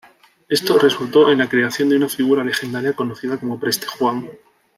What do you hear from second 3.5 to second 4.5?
Preste Juan.